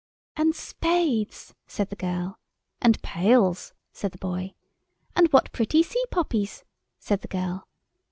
[0.35, 2.39] "And spades!" said the girl.
[2.81, 4.55] "And pails!" said the boy.
[5.15, 6.63] "And what pretty sea poppies,"
[6.97, 7.67] said the girl.